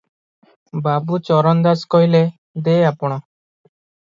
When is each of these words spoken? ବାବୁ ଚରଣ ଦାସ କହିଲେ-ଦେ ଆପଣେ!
ବାବୁ 0.87 1.19
ଚରଣ 1.29 1.61
ଦାସ 1.67 1.91
କହିଲେ-ଦେ 1.97 2.77
ଆପଣେ! 2.93 3.21